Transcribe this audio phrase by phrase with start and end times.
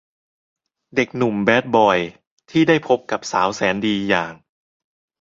[0.95, 1.97] เด็กหนุ่มแบดบอย
[2.49, 4.33] ที่ได้พบกับสาวแสนดีอย่าง